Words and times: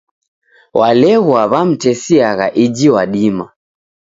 Waleghwa 0.79 1.41
wamtesiagha 1.51 2.47
iji 2.63 2.87
wadima. 2.95 3.45